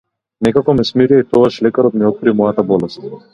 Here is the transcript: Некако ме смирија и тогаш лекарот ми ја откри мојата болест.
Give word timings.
Некако 0.45 0.73
ме 0.77 0.85
смирија 0.89 1.19
и 1.25 1.27
тогаш 1.33 1.59
лекарот 1.67 1.99
ми 1.99 2.05
ја 2.07 2.11
откри 2.15 2.35
мојата 2.41 2.67
болест. 2.73 3.07